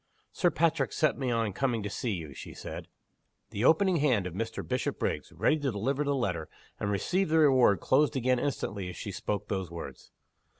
"Sir 0.31 0.49
Patrick 0.49 0.93
set 0.93 1.15
me 1.15 1.29
on 1.29 1.53
coming 1.53 1.83
to 1.83 2.09
you," 2.09 2.33
she 2.33 2.55
said. 2.55 2.87
The 3.51 3.63
opening 3.63 3.97
hand 3.97 4.25
of 4.25 4.33
Mr. 4.33 4.67
Bishopriggs 4.67 5.31
ready 5.31 5.57
to 5.59 5.71
deliver 5.71 6.03
the 6.03 6.15
letter, 6.15 6.49
and 6.79 6.89
receive 6.89 7.29
the 7.29 7.37
reward 7.37 7.81
closed 7.81 8.15
again 8.15 8.39
instantly 8.39 8.89
as 8.89 8.95
she 8.95 9.11
spoke 9.11 9.47
those 9.47 9.69
words. 9.69 10.09